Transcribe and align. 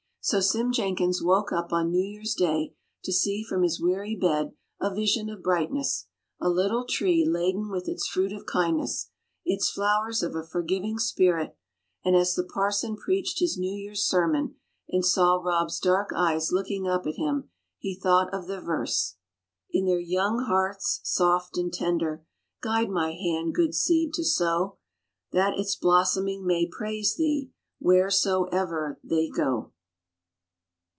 So 0.23 0.39
Sim 0.39 0.71
Jenkins 0.71 1.19
woke 1.23 1.51
up 1.51 1.73
on 1.73 1.89
New 1.89 2.05
Year's 2.05 2.35
Day 2.35 2.75
to 3.03 3.11
see 3.11 3.43
from 3.43 3.63
his 3.63 3.81
weary 3.81 4.15
bed 4.15 4.53
a 4.79 4.93
vision 4.93 5.29
of 5.29 5.41
brightness 5.41 6.05
a 6.39 6.47
little 6.47 6.85
tree 6.85 7.25
laden 7.27 7.71
with 7.71 7.87
its 7.89 8.07
fruit 8.07 8.31
of 8.31 8.45
kindness, 8.45 9.09
its 9.45 9.71
flowers 9.71 10.21
of 10.21 10.35
a 10.35 10.43
forgiving 10.45 10.99
spirit; 10.99 11.57
and 12.05 12.15
as 12.15 12.35
the 12.35 12.43
parson 12.43 12.95
preached 12.95 13.39
his 13.39 13.57
New 13.57 13.73
Year's 13.73 14.03
sermon, 14.07 14.57
and 14.87 15.03
saw 15.03 15.37
Rob's 15.37 15.79
dark 15.79 16.11
eyes 16.15 16.51
looking 16.51 16.87
up 16.87 17.07
at 17.07 17.15
him, 17.15 17.49
he 17.79 17.95
thought 17.99 18.31
of 18.31 18.45
the 18.45 18.61
verse, 18.61 19.15
"In 19.71 19.85
their 19.87 19.99
young 19.99 20.43
hearts, 20.45 20.99
soft 21.01 21.57
and 21.57 21.73
tender, 21.73 22.23
Guide 22.61 22.91
my 22.91 23.13
hand 23.13 23.55
good 23.55 23.73
seed 23.73 24.13
to 24.13 24.23
sow, 24.23 24.77
That 25.31 25.57
its 25.57 25.75
blossoming 25.75 26.45
may 26.45 26.67
praise 26.71 27.15
Thee 27.15 27.49
Wheresoe'er 27.79 28.99
they 29.03 29.27
go." 29.27 29.71